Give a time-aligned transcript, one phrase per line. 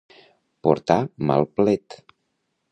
[0.67, 0.97] Portar
[1.31, 2.01] mal plet.